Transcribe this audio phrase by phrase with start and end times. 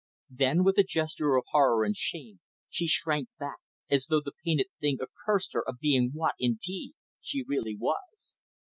[0.31, 2.39] Then, with a gesture of horror and shame,
[2.71, 7.43] she shrank back, as though the painted thing accused her of being what, indeed, she
[7.43, 8.35] really was.